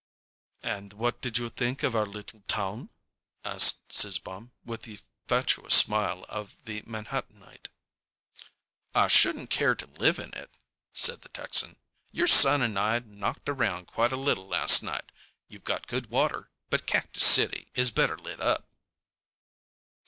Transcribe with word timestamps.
"And 0.63 0.93
what 0.93 1.21
did 1.21 1.37
you 1.37 1.49
think 1.51 1.83
of 1.83 1.95
our 1.95 2.07
little 2.07 2.39
town?" 2.47 2.89
asked 3.45 3.91
Zizzbaum, 3.93 4.51
with 4.65 4.81
the 4.81 4.99
fatuous 5.27 5.75
smile 5.75 6.25
of 6.27 6.57
the 6.65 6.81
Manhattanite. 6.87 7.67
"I 8.95 9.07
shouldn't 9.07 9.51
care 9.51 9.75
to 9.75 9.85
live 9.85 10.17
in 10.17 10.33
it," 10.33 10.49
said 10.91 11.21
the 11.21 11.29
Texan. 11.29 11.77
"Your 12.11 12.25
son 12.25 12.63
and 12.63 12.79
I 12.79 12.97
knocked 12.97 13.47
around 13.47 13.85
quite 13.85 14.11
a 14.11 14.15
little 14.17 14.47
last 14.47 14.81
night. 14.81 15.11
You've 15.47 15.65
got 15.65 15.85
good 15.85 16.07
water, 16.09 16.49
but 16.71 16.87
Cactus 16.87 17.23
City 17.23 17.69
is 17.75 17.91
better 17.91 18.17
lit 18.17 18.39
up." 18.41 18.65